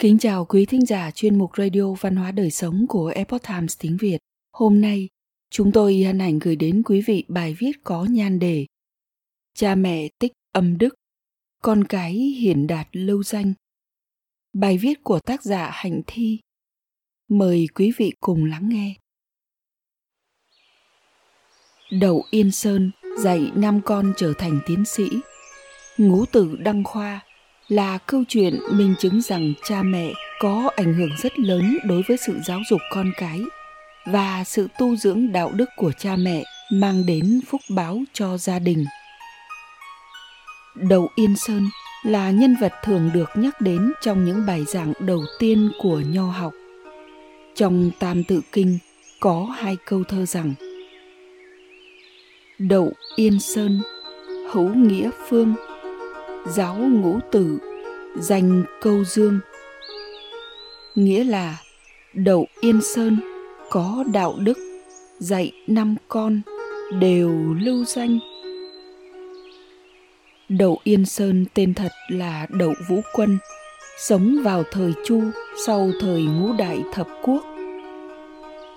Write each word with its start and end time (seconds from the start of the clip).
Kính 0.00 0.18
chào 0.18 0.44
quý 0.44 0.66
thính 0.66 0.86
giả 0.86 1.10
chuyên 1.10 1.38
mục 1.38 1.50
Radio 1.56 1.94
Văn 2.00 2.16
hóa 2.16 2.30
Đời 2.32 2.50
Sống 2.50 2.86
của 2.88 3.12
Epoch 3.14 3.42
Times 3.42 3.78
tiếng 3.78 3.96
Việt. 3.96 4.18
Hôm 4.52 4.80
nay, 4.80 5.08
chúng 5.50 5.72
tôi 5.72 6.02
hân 6.02 6.18
hạnh 6.18 6.38
gửi 6.38 6.56
đến 6.56 6.82
quý 6.84 7.00
vị 7.06 7.24
bài 7.28 7.56
viết 7.58 7.72
có 7.84 8.06
nhan 8.10 8.38
đề 8.38 8.66
Cha 9.54 9.74
mẹ 9.74 10.08
tích 10.18 10.32
âm 10.52 10.78
đức, 10.78 10.94
con 11.62 11.84
cái 11.84 12.12
hiển 12.12 12.66
đạt 12.66 12.88
lâu 12.92 13.22
danh. 13.22 13.52
Bài 14.52 14.78
viết 14.78 15.04
của 15.04 15.20
tác 15.20 15.42
giả 15.42 15.70
Hạnh 15.72 16.02
Thi. 16.06 16.40
Mời 17.28 17.66
quý 17.74 17.92
vị 17.96 18.12
cùng 18.20 18.44
lắng 18.44 18.68
nghe. 18.68 18.94
Đậu 21.90 22.24
Yên 22.30 22.50
Sơn 22.50 22.90
dạy 23.18 23.50
năm 23.54 23.80
con 23.84 24.12
trở 24.16 24.32
thành 24.38 24.60
tiến 24.66 24.84
sĩ. 24.84 25.08
Ngũ 25.98 26.24
tử 26.26 26.56
Đăng 26.56 26.84
Khoa 26.84 27.26
là 27.70 27.98
câu 27.98 28.24
chuyện 28.28 28.58
minh 28.72 28.94
chứng 28.98 29.20
rằng 29.20 29.52
cha 29.64 29.82
mẹ 29.82 30.12
có 30.40 30.70
ảnh 30.76 30.94
hưởng 30.94 31.10
rất 31.22 31.38
lớn 31.38 31.78
đối 31.84 32.02
với 32.08 32.16
sự 32.16 32.38
giáo 32.46 32.60
dục 32.70 32.80
con 32.92 33.12
cái 33.16 33.40
và 34.06 34.44
sự 34.44 34.68
tu 34.78 34.96
dưỡng 34.96 35.32
đạo 35.32 35.50
đức 35.54 35.68
của 35.76 35.92
cha 35.92 36.16
mẹ 36.16 36.44
mang 36.72 37.06
đến 37.06 37.40
phúc 37.46 37.60
báo 37.68 38.00
cho 38.12 38.38
gia 38.38 38.58
đình. 38.58 38.84
Đầu 40.74 41.08
Yên 41.14 41.36
Sơn 41.36 41.68
là 42.04 42.30
nhân 42.30 42.56
vật 42.60 42.72
thường 42.84 43.10
được 43.14 43.30
nhắc 43.34 43.60
đến 43.60 43.92
trong 44.00 44.24
những 44.24 44.46
bài 44.46 44.64
giảng 44.68 44.92
đầu 45.00 45.20
tiên 45.38 45.70
của 45.78 46.00
nho 46.00 46.30
học. 46.30 46.52
Trong 47.54 47.90
Tam 47.98 48.24
Tự 48.24 48.40
Kinh 48.52 48.78
có 49.20 49.44
hai 49.44 49.76
câu 49.84 50.04
thơ 50.04 50.26
rằng 50.26 50.54
Đậu 52.58 52.92
Yên 53.16 53.40
Sơn, 53.40 53.82
hữu 54.52 54.74
nghĩa 54.74 55.10
phương, 55.28 55.54
giáo 56.46 56.74
ngũ 56.74 57.18
tử 57.32 57.58
danh 58.16 58.64
câu 58.80 59.04
dương. 59.04 59.40
Nghĩa 60.94 61.24
là 61.24 61.58
đậu 62.14 62.46
yên 62.60 62.80
sơn 62.82 63.16
có 63.70 64.04
đạo 64.12 64.34
đức 64.38 64.58
dạy 65.18 65.52
năm 65.66 65.96
con 66.08 66.40
đều 67.00 67.54
lưu 67.60 67.84
danh. 67.84 68.18
Đậu 70.48 70.78
yên 70.84 71.06
sơn 71.06 71.44
tên 71.54 71.74
thật 71.74 71.92
là 72.08 72.46
đậu 72.50 72.74
vũ 72.88 73.00
quân, 73.12 73.38
sống 73.98 74.36
vào 74.42 74.62
thời 74.70 74.92
chu 75.06 75.22
sau 75.66 75.90
thời 76.00 76.22
ngũ 76.22 76.52
đại 76.52 76.82
thập 76.92 77.08
quốc. 77.22 77.44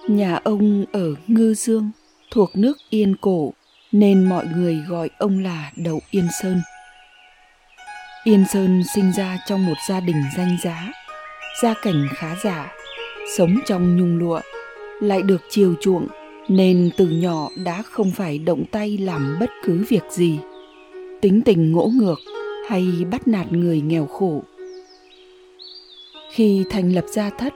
Nhà 0.08 0.39
ông 0.44 0.86
ở 0.92 1.16
ngư 1.28 1.54
dương, 1.54 1.92
thuộc 2.31 2.50
nước 2.56 2.78
yên 2.89 3.16
cổ, 3.22 3.54
nên 3.92 4.23
mọi 4.30 4.45
người 4.56 4.78
gọi 4.88 5.09
ông 5.17 5.44
là 5.44 5.72
đậu 5.76 6.00
yên 6.11 6.28
sơn. 6.42 6.61
Yên 8.24 8.46
Sơn 8.46 8.84
sinh 8.96 9.12
ra 9.12 9.38
trong 9.48 9.66
một 9.66 9.78
gia 9.90 10.00
đình 10.00 10.24
danh 10.38 10.58
giá, 10.64 10.92
gia 11.62 11.74
cảnh 11.84 12.08
khá 12.16 12.36
giả, 12.44 12.72
sống 13.38 13.56
trong 13.66 13.98
nhung 13.98 14.18
lụa, 14.18 14.42
lại 15.02 15.22
được 15.22 15.42
chiều 15.50 15.76
chuộng 15.82 16.08
nên 16.48 16.90
từ 16.98 17.08
nhỏ 17.08 17.50
đã 17.66 17.82
không 17.82 18.12
phải 18.12 18.38
động 18.38 18.66
tay 18.72 18.98
làm 18.98 19.38
bất 19.40 19.50
cứ 19.66 19.86
việc 19.90 20.04
gì. 20.10 20.40
Tính 21.22 21.42
tình 21.42 21.72
ngỗ 21.72 21.92
ngược 21.94 22.20
hay 22.70 22.88
bắt 23.12 23.28
nạt 23.28 23.52
người 23.52 23.82
nghèo 23.82 24.06
khổ. 24.06 24.44
Khi 26.32 26.64
thành 26.70 26.94
lập 26.94 27.06
gia 27.08 27.30
thất, 27.30 27.54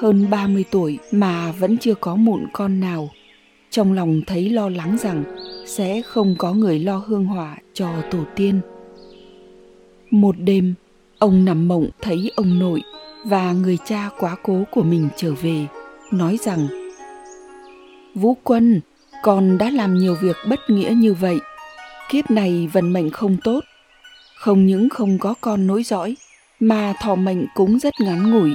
hơn 0.00 0.30
30 0.30 0.64
tuổi 0.70 0.98
mà 1.12 1.52
vẫn 1.52 1.78
chưa 1.78 1.94
có 1.94 2.16
mụn 2.16 2.46
con 2.52 2.80
nào, 2.80 3.08
trong 3.70 3.92
lòng 3.92 4.20
thấy 4.26 4.50
lo 4.50 4.68
lắng 4.68 4.96
rằng 5.00 5.24
sẽ 5.66 6.02
không 6.02 6.34
có 6.38 6.52
người 6.52 6.78
lo 6.78 6.96
hương 6.96 7.24
hỏa 7.26 7.56
cho 7.74 7.88
tổ 8.10 8.18
tiên. 8.36 8.60
Một 10.16 10.34
đêm, 10.38 10.74
ông 11.18 11.44
nằm 11.44 11.68
mộng 11.68 11.88
thấy 12.02 12.30
ông 12.36 12.58
nội 12.58 12.82
và 13.24 13.52
người 13.52 13.78
cha 13.84 14.10
quá 14.18 14.36
cố 14.42 14.64
của 14.70 14.82
mình 14.82 15.08
trở 15.16 15.32
về, 15.42 15.66
nói 16.12 16.38
rằng 16.42 16.68
Vũ 18.14 18.36
Quân, 18.42 18.80
con 19.22 19.58
đã 19.58 19.70
làm 19.70 19.94
nhiều 19.94 20.16
việc 20.22 20.36
bất 20.48 20.60
nghĩa 20.68 20.94
như 20.96 21.14
vậy. 21.14 21.38
Kiếp 22.10 22.30
này 22.30 22.68
vận 22.72 22.92
mệnh 22.92 23.10
không 23.10 23.36
tốt. 23.44 23.64
Không 24.36 24.66
những 24.66 24.88
không 24.88 25.18
có 25.18 25.34
con 25.40 25.66
nối 25.66 25.82
dõi, 25.82 26.16
mà 26.60 26.94
thọ 27.02 27.14
mệnh 27.14 27.46
cũng 27.54 27.78
rất 27.78 27.94
ngắn 28.00 28.30
ngủi. 28.30 28.54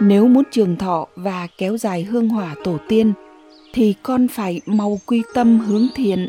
Nếu 0.00 0.28
muốn 0.28 0.44
trường 0.50 0.76
thọ 0.76 1.06
và 1.16 1.48
kéo 1.58 1.76
dài 1.76 2.02
hương 2.02 2.28
hỏa 2.28 2.54
tổ 2.64 2.76
tiên, 2.88 3.12
thì 3.72 3.94
con 4.02 4.28
phải 4.28 4.60
mau 4.66 5.00
quy 5.06 5.22
tâm 5.34 5.58
hướng 5.58 5.86
thiện. 5.94 6.28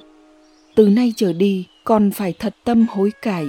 Từ 0.76 0.88
nay 0.88 1.14
trở 1.16 1.34
đi, 1.34 1.68
con 1.84 2.12
phải 2.12 2.34
thật 2.40 2.56
tâm 2.64 2.86
hối 2.90 3.12
cải, 3.22 3.46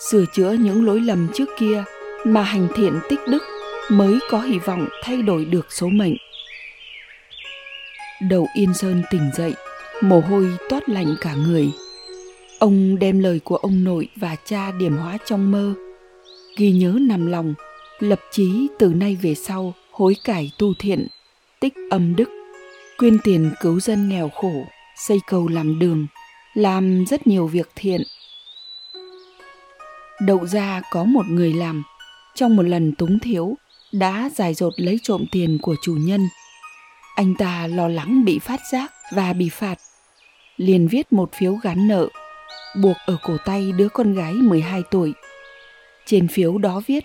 sửa 0.00 0.24
chữa 0.32 0.52
những 0.52 0.84
lỗi 0.86 1.00
lầm 1.00 1.28
trước 1.34 1.48
kia 1.58 1.84
mà 2.24 2.42
hành 2.42 2.68
thiện 2.76 3.00
tích 3.08 3.20
đức 3.28 3.42
mới 3.90 4.18
có 4.30 4.40
hy 4.40 4.58
vọng 4.58 4.88
thay 5.02 5.22
đổi 5.22 5.44
được 5.44 5.72
số 5.72 5.88
mệnh. 5.88 6.16
Đầu 8.28 8.46
Yên 8.54 8.74
Sơn 8.74 9.02
tỉnh 9.10 9.30
dậy, 9.34 9.54
mồ 10.00 10.20
hôi 10.20 10.58
toát 10.68 10.88
lạnh 10.88 11.14
cả 11.20 11.34
người. 11.34 11.70
Ông 12.58 12.98
đem 12.98 13.20
lời 13.20 13.40
của 13.44 13.56
ông 13.56 13.84
nội 13.84 14.08
và 14.16 14.36
cha 14.44 14.70
điểm 14.70 14.96
hóa 14.96 15.18
trong 15.24 15.50
mơ, 15.50 15.74
ghi 16.56 16.72
nhớ 16.72 16.98
nằm 17.00 17.26
lòng, 17.26 17.54
lập 17.98 18.20
chí 18.30 18.66
từ 18.78 18.88
nay 18.88 19.18
về 19.22 19.34
sau 19.34 19.74
hối 19.90 20.16
cải 20.24 20.50
tu 20.58 20.74
thiện, 20.78 21.06
tích 21.60 21.74
âm 21.90 22.16
đức, 22.16 22.28
quyên 22.98 23.18
tiền 23.18 23.50
cứu 23.60 23.80
dân 23.80 24.08
nghèo 24.08 24.28
khổ, 24.28 24.52
xây 24.96 25.18
cầu 25.26 25.48
làm 25.48 25.78
đường, 25.78 26.06
làm 26.54 27.04
rất 27.06 27.26
nhiều 27.26 27.46
việc 27.46 27.70
thiện 27.76 28.02
đậu 30.20 30.46
ra 30.46 30.82
có 30.90 31.04
một 31.04 31.26
người 31.28 31.52
làm 31.52 31.82
trong 32.34 32.56
một 32.56 32.62
lần 32.62 32.94
túng 32.94 33.18
thiếu 33.18 33.54
đã 33.92 34.30
giải 34.34 34.54
dột 34.54 34.72
lấy 34.76 34.98
trộm 35.02 35.24
tiền 35.32 35.58
của 35.62 35.76
chủ 35.82 35.96
nhân 36.00 36.28
anh 37.16 37.34
ta 37.38 37.66
lo 37.66 37.88
lắng 37.88 38.24
bị 38.24 38.38
phát 38.38 38.60
giác 38.72 38.92
và 39.12 39.32
bị 39.32 39.48
phạt 39.48 39.78
liền 40.56 40.88
viết 40.88 41.12
một 41.12 41.32
phiếu 41.32 41.54
gắn 41.54 41.88
nợ 41.88 42.08
buộc 42.74 42.96
ở 43.06 43.16
cổ 43.22 43.36
tay 43.44 43.72
đứa 43.72 43.88
con 43.88 44.14
gái 44.14 44.34
12 44.34 44.82
tuổi. 44.90 45.14
Trên 46.06 46.28
phiếu 46.28 46.58
đó 46.58 46.82
viết, 46.86 47.04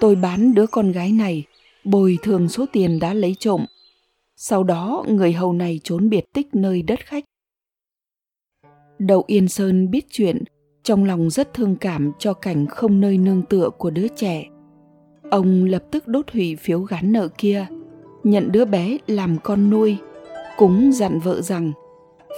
tôi 0.00 0.16
bán 0.16 0.54
đứa 0.54 0.66
con 0.66 0.92
gái 0.92 1.12
này, 1.12 1.44
bồi 1.84 2.18
thường 2.22 2.48
số 2.48 2.66
tiền 2.72 2.98
đã 2.98 3.14
lấy 3.14 3.36
trộm. 3.38 3.64
Sau 4.36 4.64
đó 4.64 5.04
người 5.08 5.32
hầu 5.32 5.52
này 5.52 5.80
trốn 5.84 6.08
biệt 6.08 6.24
tích 6.34 6.54
nơi 6.54 6.82
đất 6.82 7.00
khách. 7.06 7.24
Đậu 8.98 9.24
Yên 9.26 9.48
Sơn 9.48 9.90
biết 9.90 10.06
chuyện 10.10 10.44
trong 10.82 11.04
lòng 11.04 11.30
rất 11.30 11.54
thương 11.54 11.76
cảm 11.76 12.12
cho 12.18 12.34
cảnh 12.34 12.66
không 12.66 13.00
nơi 13.00 13.18
nương 13.18 13.42
tựa 13.42 13.70
của 13.70 13.90
đứa 13.90 14.08
trẻ. 14.08 14.44
Ông 15.30 15.64
lập 15.64 15.82
tức 15.90 16.08
đốt 16.08 16.30
hủy 16.32 16.56
phiếu 16.56 16.80
gán 16.80 17.12
nợ 17.12 17.28
kia, 17.38 17.66
nhận 18.24 18.52
đứa 18.52 18.64
bé 18.64 18.98
làm 19.06 19.36
con 19.44 19.70
nuôi, 19.70 19.96
cũng 20.56 20.92
dặn 20.92 21.18
vợ 21.18 21.40
rằng, 21.40 21.72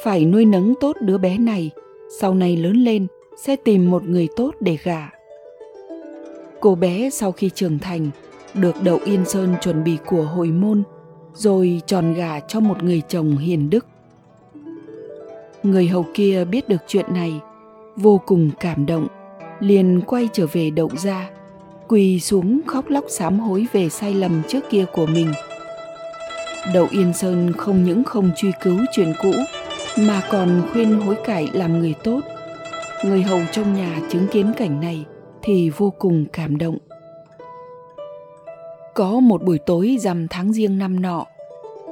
phải 0.05 0.25
nuôi 0.25 0.45
nấng 0.45 0.75
tốt 0.81 0.97
đứa 1.01 1.19
bé 1.19 1.39
này, 1.39 1.71
sau 2.21 2.35
này 2.35 2.57
lớn 2.57 2.77
lên 2.77 3.07
sẽ 3.37 3.57
tìm 3.57 3.91
một 3.91 4.05
người 4.05 4.29
tốt 4.37 4.55
để 4.61 4.79
gả. 4.83 5.09
Cô 6.61 6.75
bé 6.75 7.11
sau 7.11 7.33
khi 7.33 7.51
trưởng 7.51 7.79
thành, 7.79 8.11
được 8.55 8.75
đậu 8.83 8.99
yên 9.05 9.25
sơn 9.25 9.55
chuẩn 9.61 9.85
bị 9.85 9.99
của 10.07 10.23
hồi 10.23 10.51
môn, 10.51 10.83
rồi 11.35 11.81
tròn 11.87 12.15
gả 12.15 12.41
cho 12.41 12.61
một 12.61 12.83
người 12.83 13.03
chồng 13.09 13.37
hiền 13.37 13.71
đức. 13.71 13.87
Người 15.63 15.89
hầu 15.89 16.07
kia 16.15 16.45
biết 16.45 16.69
được 16.69 16.81
chuyện 16.87 17.07
này 17.15 17.41
vô 17.97 18.21
cùng 18.27 18.51
cảm 18.61 18.87
động, 18.87 19.07
liền 19.61 20.01
quay 20.07 20.29
trở 20.33 20.47
về 20.47 20.71
đậu 20.71 20.91
ra 20.97 21.31
quỳ 21.89 22.21
xuống 22.21 22.61
khóc 22.67 22.85
lóc 22.89 23.05
sám 23.09 23.41
hối 23.41 23.67
về 23.73 23.89
sai 23.89 24.15
lầm 24.15 24.43
trước 24.49 24.61
kia 24.71 24.85
của 24.93 25.07
mình. 25.07 25.33
Đậu 26.75 26.87
yên 26.91 27.13
sơn 27.13 27.53
không 27.53 27.85
những 27.85 28.05
không 28.05 28.31
truy 28.37 28.51
cứu 28.63 28.79
chuyện 28.93 29.13
cũ, 29.23 29.33
mà 29.99 30.23
còn 30.31 30.63
khuyên 30.73 31.01
hối 31.01 31.17
cải 31.25 31.49
làm 31.53 31.79
người 31.79 31.95
tốt. 32.05 32.21
Người 33.05 33.23
hầu 33.23 33.41
trong 33.53 33.75
nhà 33.75 34.01
chứng 34.11 34.27
kiến 34.33 34.53
cảnh 34.57 34.81
này 34.81 35.05
thì 35.43 35.71
vô 35.71 35.93
cùng 35.99 36.25
cảm 36.33 36.59
động. 36.59 36.79
Có 38.95 39.21
một 39.21 39.43
buổi 39.43 39.59
tối 39.59 39.97
rằm 40.01 40.29
tháng 40.29 40.53
riêng 40.53 40.79
năm 40.79 41.03
nọ, 41.03 41.27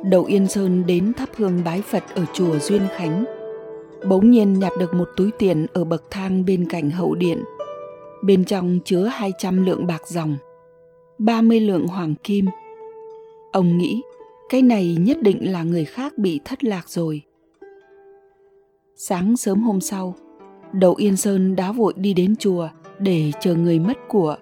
đậu 0.05 0.25
yên 0.25 0.47
sơn 0.47 0.87
đến 0.87 1.13
thắp 1.13 1.29
hương 1.37 1.65
bái 1.65 1.83
phật 1.83 2.03
ở 2.15 2.25
chùa 2.35 2.59
duyên 2.59 2.83
khánh 2.97 3.25
bỗng 4.09 4.31
nhiên 4.31 4.59
nhặt 4.59 4.73
được 4.79 4.95
một 4.95 5.09
túi 5.17 5.31
tiền 5.39 5.67
ở 5.73 5.85
bậc 5.85 6.05
thang 6.11 6.45
bên 6.45 6.69
cạnh 6.69 6.91
hậu 6.91 7.15
điện. 7.15 7.45
Bên 8.25 8.45
trong 8.45 8.79
chứa 8.85 9.05
200 9.05 9.67
lượng 9.67 9.87
bạc 9.87 10.03
dòng, 10.07 10.37
30 11.19 11.61
lượng 11.61 11.87
hoàng 11.87 12.15
kim. 12.25 12.47
Ông 13.53 13.79
nghĩ 13.79 14.03
cái 14.49 14.63
này 14.63 14.97
nhất 15.01 15.23
định 15.23 15.53
là 15.53 15.63
người 15.63 15.85
khác 15.85 16.19
bị 16.19 16.41
thất 16.45 16.65
lạc 16.65 16.89
rồi. 16.89 17.23
Sáng 18.97 19.37
sớm 19.37 19.63
hôm 19.63 19.81
sau, 19.81 20.15
Đậu 20.73 20.95
Yên 20.95 21.17
Sơn 21.17 21.57
đã 21.57 21.73
vội 21.73 21.93
đi 21.97 22.15
đến 22.15 22.37
chùa 22.37 22.69
để 22.99 23.33
chờ 23.41 23.55
người 23.55 23.79
mất 23.79 23.99
của. 24.09 24.37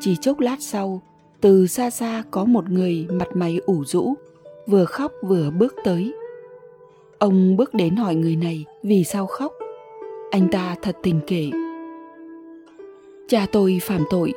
Chỉ 0.00 0.16
chốc 0.20 0.40
lát 0.40 0.56
sau, 0.60 1.02
từ 1.40 1.66
xa 1.66 1.90
xa 1.90 2.22
có 2.30 2.44
một 2.44 2.70
người 2.70 3.06
mặt 3.10 3.28
mày 3.34 3.60
ủ 3.66 3.84
rũ, 3.84 4.14
vừa 4.66 4.84
khóc 4.84 5.12
vừa 5.22 5.50
bước 5.50 5.74
tới. 5.84 6.12
Ông 7.18 7.56
bước 7.56 7.74
đến 7.74 7.96
hỏi 7.96 8.14
người 8.14 8.36
này 8.36 8.64
vì 8.82 9.04
sao 9.04 9.26
khóc. 9.26 9.52
Anh 10.30 10.48
ta 10.52 10.76
thật 10.82 10.96
tình 11.02 11.20
kể. 11.26 11.50
Cha 13.28 13.46
tôi 13.52 13.78
phạm 13.82 14.04
tội, 14.10 14.32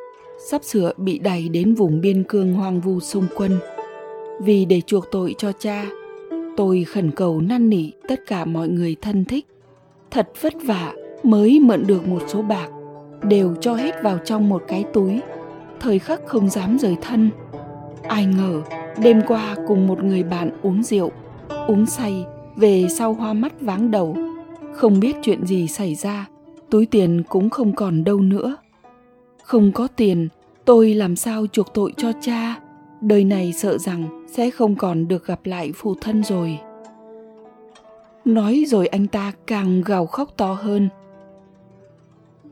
sắp 0.50 0.64
sửa 0.64 0.92
bị 0.96 1.18
đẩy 1.18 1.48
đến 1.48 1.74
vùng 1.74 2.00
biên 2.00 2.24
cương 2.24 2.54
hoang 2.54 2.80
vu 2.80 3.00
xung 3.00 3.26
quân. 3.36 3.58
Vì 4.40 4.64
để 4.64 4.80
chuộc 4.80 5.10
tội 5.10 5.34
cho 5.38 5.52
cha, 5.52 5.86
tôi 6.56 6.84
khẩn 6.84 7.10
cầu 7.10 7.40
năn 7.40 7.68
nỉ 7.68 7.90
tất 8.08 8.20
cả 8.26 8.44
mọi 8.44 8.68
người 8.68 8.96
thân 9.00 9.24
thích. 9.24 9.46
Thật 10.10 10.28
vất 10.40 10.54
vả 10.64 10.92
mới 11.22 11.60
mượn 11.60 11.86
được 11.86 12.08
một 12.08 12.22
số 12.26 12.42
bạc, 12.42 12.68
đều 13.22 13.54
cho 13.60 13.74
hết 13.74 14.02
vào 14.02 14.18
trong 14.24 14.48
một 14.48 14.62
cái 14.68 14.84
túi. 14.92 15.20
Thời 15.80 15.98
khắc 15.98 16.26
không 16.26 16.48
dám 16.48 16.78
rời 16.78 16.96
thân. 17.02 17.30
Ai 18.02 18.26
ngờ, 18.26 18.62
đêm 19.02 19.20
qua 19.26 19.56
cùng 19.66 19.86
một 19.86 20.04
người 20.04 20.22
bạn 20.22 20.50
uống 20.62 20.82
rượu, 20.82 21.10
uống 21.66 21.86
say, 21.86 22.24
về 22.56 22.86
sau 22.90 23.12
hoa 23.12 23.32
mắt 23.32 23.60
váng 23.60 23.90
đầu. 23.90 24.16
Không 24.72 25.00
biết 25.00 25.16
chuyện 25.22 25.46
gì 25.46 25.68
xảy 25.68 25.94
ra, 25.94 26.26
túi 26.70 26.86
tiền 26.86 27.22
cũng 27.28 27.50
không 27.50 27.74
còn 27.74 28.04
đâu 28.04 28.20
nữa. 28.20 28.56
Không 29.42 29.72
có 29.72 29.88
tiền 29.96 30.28
tôi 30.64 30.94
làm 30.94 31.16
sao 31.16 31.46
chuộc 31.52 31.74
tội 31.74 31.92
cho 31.96 32.12
cha? 32.20 32.60
Đời 33.00 33.24
này 33.24 33.52
sợ 33.52 33.78
rằng 33.78 34.26
sẽ 34.32 34.50
không 34.50 34.74
còn 34.74 35.08
được 35.08 35.26
gặp 35.26 35.40
lại 35.44 35.72
phụ 35.74 35.94
thân 36.00 36.24
rồi. 36.24 36.58
Nói 38.24 38.64
rồi 38.66 38.86
anh 38.86 39.06
ta 39.06 39.32
càng 39.46 39.82
gào 39.86 40.06
khóc 40.06 40.28
to 40.36 40.52
hơn. 40.52 40.88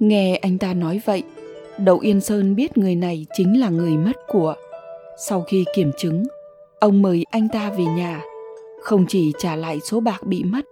Nghe 0.00 0.36
anh 0.36 0.58
ta 0.58 0.74
nói 0.74 1.00
vậy 1.04 1.22
đậu 1.78 1.98
yên 1.98 2.20
sơn 2.20 2.54
biết 2.56 2.78
người 2.78 2.94
này 2.94 3.26
chính 3.34 3.60
là 3.60 3.68
người 3.68 3.96
mất 3.96 4.16
của. 4.28 4.54
Sau 5.18 5.42
khi 5.42 5.64
kiểm 5.74 5.90
chứng 5.98 6.22
ông 6.80 7.02
mời 7.02 7.24
anh 7.30 7.48
ta 7.48 7.70
về 7.70 7.84
nhà 7.84 8.20
không 8.80 9.04
chỉ 9.08 9.32
trả 9.38 9.56
lại 9.56 9.80
số 9.80 10.00
bạc 10.00 10.22
bị 10.26 10.44
mất, 10.44 10.64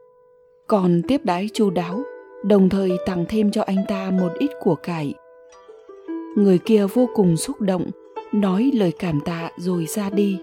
còn 0.66 1.02
tiếp 1.08 1.20
đái 1.24 1.48
chu 1.52 1.70
đáo, 1.70 2.02
đồng 2.44 2.68
thời 2.68 2.90
tặng 3.06 3.24
thêm 3.28 3.50
cho 3.50 3.62
anh 3.62 3.84
ta 3.88 4.10
một 4.10 4.32
ít 4.38 4.50
của 4.60 4.74
cải. 4.74 5.14
Người 6.36 6.58
kia 6.58 6.86
vô 6.86 7.08
cùng 7.14 7.36
xúc 7.36 7.60
động, 7.60 7.86
nói 8.32 8.70
lời 8.74 8.92
cảm 8.98 9.20
tạ 9.20 9.50
rồi 9.56 9.86
ra 9.86 10.10
đi. 10.10 10.38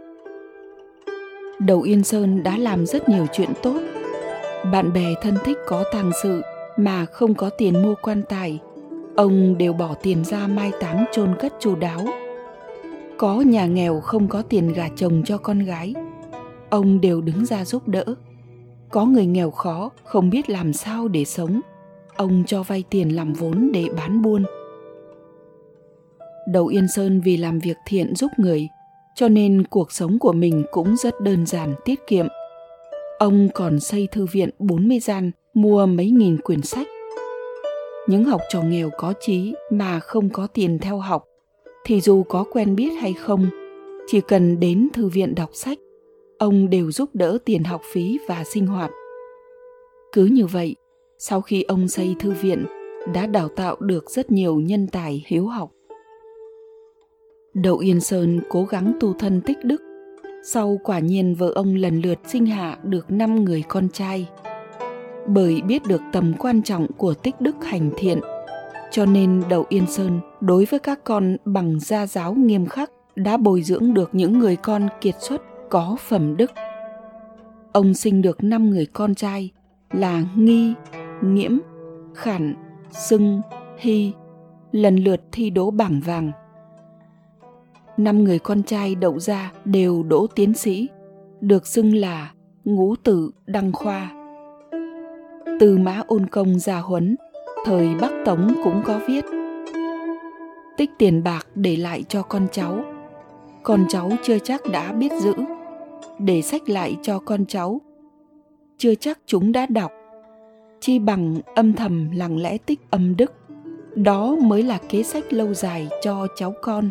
Đầu 1.59 1.81
yên 1.81 2.03
sơn 2.03 2.43
đã 2.43 2.57
làm 2.57 2.85
rất 2.85 3.09
nhiều 3.09 3.25
chuyện 3.33 3.49
tốt. 3.63 3.79
Bạn 4.71 4.93
bè 4.93 5.13
thân 5.21 5.37
thích 5.45 5.57
có 5.67 5.83
tàng 5.93 6.11
sự 6.23 6.41
mà 6.77 7.05
không 7.05 7.33
có 7.33 7.49
tiền 7.49 7.83
mua 7.83 7.95
quan 8.01 8.21
tài, 8.29 8.59
ông 9.15 9.57
đều 9.57 9.73
bỏ 9.73 9.93
tiền 10.03 10.25
ra 10.25 10.47
mai 10.47 10.71
táng 10.79 11.05
chôn 11.11 11.35
cất 11.39 11.53
chu 11.59 11.75
đáo. 11.75 12.05
Có 13.17 13.41
nhà 13.41 13.65
nghèo 13.65 13.99
không 13.99 14.27
có 14.27 14.41
tiền 14.41 14.73
gả 14.73 14.87
chồng 14.95 15.21
cho 15.25 15.37
con 15.37 15.59
gái 15.59 15.93
ông 16.75 17.01
đều 17.01 17.21
đứng 17.21 17.45
ra 17.45 17.65
giúp 17.65 17.87
đỡ 17.87 18.03
có 18.89 19.05
người 19.05 19.25
nghèo 19.25 19.51
khó 19.51 19.91
không 20.03 20.29
biết 20.29 20.49
làm 20.49 20.73
sao 20.73 21.07
để 21.07 21.25
sống 21.25 21.61
ông 22.15 22.43
cho 22.47 22.63
vay 22.63 22.83
tiền 22.89 23.15
làm 23.15 23.33
vốn 23.33 23.71
để 23.73 23.85
bán 23.97 24.21
buôn 24.21 24.45
Đầu 26.47 26.67
Yên 26.67 26.87
Sơn 26.87 27.21
vì 27.21 27.37
làm 27.37 27.59
việc 27.59 27.77
thiện 27.85 28.15
giúp 28.15 28.31
người, 28.37 28.67
cho 29.15 29.29
nên 29.29 29.63
cuộc 29.69 29.91
sống 29.91 30.19
của 30.19 30.33
mình 30.33 30.63
cũng 30.71 30.95
rất 30.95 31.21
đơn 31.21 31.45
giản 31.45 31.75
tiết 31.85 32.07
kiệm. 32.07 32.27
Ông 33.19 33.49
còn 33.53 33.79
xây 33.79 34.07
thư 34.11 34.25
viện 34.25 34.49
40 34.59 34.99
gian, 34.99 35.31
mua 35.53 35.85
mấy 35.85 36.09
nghìn 36.09 36.41
quyển 36.41 36.61
sách. 36.61 36.87
Những 38.07 38.23
học 38.23 38.41
trò 38.49 38.61
nghèo 38.61 38.89
có 38.97 39.13
trí 39.19 39.55
mà 39.69 39.99
không 39.99 40.29
có 40.29 40.47
tiền 40.47 40.79
theo 40.79 40.97
học, 40.97 41.25
thì 41.85 42.01
dù 42.01 42.23
có 42.23 42.45
quen 42.51 42.75
biết 42.75 42.89
hay 43.01 43.13
không, 43.13 43.49
chỉ 44.07 44.21
cần 44.21 44.59
đến 44.59 44.87
thư 44.93 45.07
viện 45.07 45.35
đọc 45.35 45.49
sách, 45.53 45.77
ông 46.37 46.69
đều 46.69 46.91
giúp 46.91 47.09
đỡ 47.13 47.37
tiền 47.45 47.63
học 47.63 47.81
phí 47.93 48.19
và 48.27 48.43
sinh 48.43 48.67
hoạt. 48.67 48.91
Cứ 50.11 50.25
như 50.25 50.45
vậy, 50.45 50.75
sau 51.17 51.41
khi 51.41 51.63
ông 51.63 51.87
xây 51.87 52.15
thư 52.19 52.31
viện, 52.31 52.65
đã 53.13 53.27
đào 53.27 53.47
tạo 53.47 53.75
được 53.79 54.09
rất 54.11 54.31
nhiều 54.31 54.55
nhân 54.55 54.87
tài 54.87 55.23
hiếu 55.27 55.47
học. 55.47 55.71
Đậu 57.53 57.77
Yên 57.77 58.01
Sơn 58.01 58.41
cố 58.49 58.63
gắng 58.63 58.93
tu 58.99 59.13
thân 59.13 59.41
tích 59.41 59.57
đức. 59.63 59.81
Sau 60.43 60.79
quả 60.83 60.99
nhiên 60.99 61.35
vợ 61.35 61.51
ông 61.55 61.75
lần 61.75 62.01
lượt 62.01 62.19
sinh 62.27 62.45
hạ 62.45 62.77
được 62.83 63.11
5 63.11 63.45
người 63.45 63.63
con 63.67 63.89
trai. 63.89 64.29
Bởi 65.27 65.61
biết 65.61 65.83
được 65.87 66.01
tầm 66.13 66.33
quan 66.39 66.63
trọng 66.63 66.87
của 66.97 67.13
tích 67.13 67.35
đức 67.39 67.55
hành 67.63 67.91
thiện, 67.97 68.19
cho 68.91 69.05
nên 69.05 69.43
Đậu 69.49 69.65
Yên 69.69 69.87
Sơn 69.87 70.19
đối 70.41 70.65
với 70.65 70.79
các 70.79 71.03
con 71.03 71.37
bằng 71.45 71.79
gia 71.79 72.07
giáo 72.07 72.33
nghiêm 72.33 72.65
khắc 72.65 72.91
đã 73.15 73.37
bồi 73.37 73.61
dưỡng 73.61 73.93
được 73.93 74.09
những 74.15 74.39
người 74.39 74.55
con 74.55 74.87
kiệt 75.01 75.15
xuất 75.19 75.41
có 75.69 75.95
phẩm 75.99 76.37
đức. 76.37 76.51
Ông 77.71 77.93
sinh 77.93 78.21
được 78.21 78.43
5 78.43 78.69
người 78.69 78.85
con 78.85 79.15
trai 79.15 79.51
là 79.91 80.23
Nghi, 80.35 80.73
Nghiễm, 81.21 81.57
Khản, 82.15 82.55
Sưng, 82.91 83.41
Hy, 83.77 84.13
lần 84.71 84.95
lượt 84.95 85.21
thi 85.31 85.49
đỗ 85.49 85.71
bảng 85.71 85.99
vàng– 85.99 86.31
năm 87.97 88.23
người 88.23 88.39
con 88.39 88.63
trai 88.63 88.95
đậu 88.95 89.19
ra 89.19 89.51
đều 89.65 90.03
đỗ 90.03 90.27
tiến 90.35 90.53
sĩ, 90.53 90.89
được 91.41 91.67
xưng 91.67 91.95
là 91.95 92.31
ngũ 92.63 92.95
tử 92.95 93.31
đăng 93.45 93.71
khoa. 93.71 94.11
Từ 95.59 95.77
mã 95.77 96.01
ôn 96.07 96.27
công 96.27 96.59
gia 96.59 96.79
huấn, 96.79 97.15
thời 97.65 97.87
Bắc 98.01 98.11
Tống 98.25 98.53
cũng 98.63 98.81
có 98.85 98.99
viết. 99.07 99.25
Tích 100.77 100.89
tiền 100.97 101.23
bạc 101.23 101.47
để 101.55 101.75
lại 101.75 102.03
cho 102.03 102.21
con 102.21 102.47
cháu, 102.51 102.83
con 103.63 103.85
cháu 103.89 104.11
chưa 104.23 104.39
chắc 104.39 104.61
đã 104.71 104.91
biết 104.91 105.11
giữ, 105.21 105.33
để 106.19 106.41
sách 106.41 106.69
lại 106.69 106.97
cho 107.01 107.19
con 107.19 107.45
cháu, 107.45 107.81
chưa 108.77 108.95
chắc 108.95 109.19
chúng 109.25 109.51
đã 109.51 109.65
đọc, 109.65 109.91
chi 110.79 110.99
bằng 110.99 111.39
âm 111.55 111.73
thầm 111.73 112.11
lặng 112.11 112.41
lẽ 112.41 112.57
tích 112.57 112.79
âm 112.89 113.17
đức, 113.17 113.33
đó 113.95 114.35
mới 114.41 114.63
là 114.63 114.79
kế 114.89 115.03
sách 115.03 115.33
lâu 115.33 115.53
dài 115.53 115.87
cho 116.01 116.27
cháu 116.35 116.53
con 116.61 116.89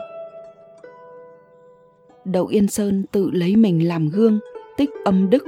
Đậu 2.24 2.46
Yên 2.46 2.68
Sơn 2.68 3.04
tự 3.12 3.30
lấy 3.30 3.56
mình 3.56 3.88
làm 3.88 4.08
gương, 4.08 4.38
tích 4.76 4.90
âm 5.04 5.30
đức. 5.30 5.44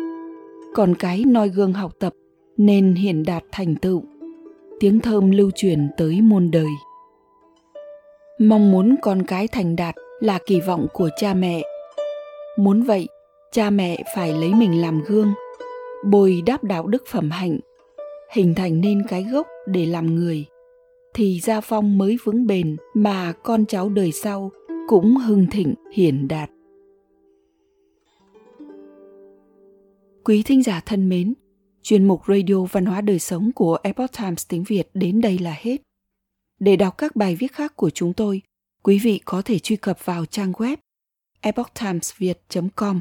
Còn 0.75 0.94
cái 0.94 1.25
noi 1.26 1.49
gương 1.49 1.73
học 1.73 1.93
tập 1.99 2.12
nên 2.56 2.94
hiện 2.94 3.23
đạt 3.26 3.43
thành 3.52 3.75
tựu. 3.76 4.02
Tiếng 4.81 5.00
thơm 5.00 5.31
lưu 5.31 5.50
truyền 5.55 5.88
tới 5.96 6.20
muôn 6.20 6.50
đời. 6.50 6.70
Mong 8.38 8.73
muốn 8.73 8.94
con 9.02 9.23
cái 9.23 9.49
thành 9.49 9.76
đạt 9.76 9.94
là 10.20 10.38
kỳ 10.46 10.61
vọng 10.61 10.87
của 10.93 11.08
cha 11.17 11.34
mẹ. 11.34 11.62
Muốn 12.58 12.82
vậy, 12.82 13.08
cha 13.56 13.70
mẹ 13.70 14.05
phải 14.14 14.32
lấy 14.32 14.55
mình 14.55 14.81
làm 14.81 15.03
gương, 15.03 15.35
bồi 16.05 16.43
đáp 16.47 16.64
đạo 16.64 16.87
đức 16.87 17.05
phẩm 17.06 17.31
hạnh, 17.31 17.58
hình 18.32 18.55
thành 18.55 18.81
nên 18.81 19.03
cái 19.08 19.25
gốc 19.25 19.47
để 19.67 19.87
làm 19.87 20.14
người 20.14 20.45
thì 21.14 21.40
gia 21.40 21.61
phong 21.61 21.99
mới 21.99 22.19
vững 22.25 22.47
bền 22.47 22.76
mà 22.95 23.33
con 23.33 23.66
cháu 23.66 23.88
đời 23.88 24.12
sau 24.12 24.50
cũng 24.88 25.16
hưng 25.16 25.47
thịnh 25.50 25.75
hiển 25.92 26.28
đạt 26.28 26.50
Quý 30.25 30.42
thính 30.42 30.62
giả 30.62 30.81
thân 30.87 31.09
mến, 31.09 31.35
chuyên 31.83 32.09
mục 32.09 32.23
Radio 32.28 32.64
Văn 32.73 32.87
hóa 32.87 33.00
Đời 33.00 33.19
Sống 33.19 33.52
của 33.52 33.78
Epoch 33.83 34.12
Times 34.19 34.47
tiếng 34.49 34.64
Việt 34.64 34.88
đến 34.95 35.21
đây 35.21 35.38
là 35.38 35.57
hết. 35.59 35.76
Để 36.61 36.76
đọc 36.76 36.99
các 36.99 37.16
bài 37.16 37.37
viết 37.37 37.52
khác 37.52 37.76
của 37.76 37.90
chúng 37.90 38.12
tôi, 38.12 38.42
quý 38.83 38.99
vị 38.99 39.21
có 39.25 39.42
thể 39.42 39.59
truy 39.59 39.76
cập 39.76 40.04
vào 40.04 40.26
trang 40.26 40.52
web 40.52 40.76
epochtimesviet.com. 41.40 43.00